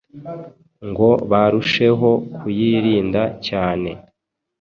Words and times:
ngo 0.89 1.09
barusheho 1.31 2.09
kuyirinda 2.39 3.21
cyane 3.47 3.89